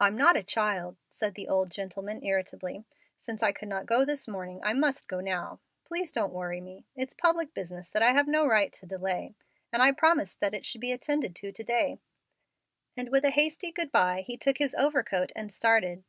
[0.00, 2.86] "I'm not a child," said the old gentleman, irritably.
[3.18, 5.60] "Since I could not go this morning, I must go now.
[5.84, 6.86] Please don't worry me.
[6.96, 9.34] It's public business that I have no right to delay,
[9.70, 12.00] and I promised that it should be attended to today;"
[12.96, 16.02] and with a hasty "good by" he took his overcoat and started.